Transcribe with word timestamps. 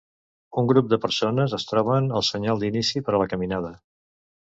Un 0.61 0.69
grup 0.71 0.87
de 0.93 0.99
persones 1.03 1.55
es 1.59 1.67
troben 1.73 2.09
al 2.21 2.27
senyal 2.33 2.65
d'inici 2.67 3.07
per 3.07 3.19
a 3.19 3.25
la 3.27 3.33
caminada. 3.37 3.75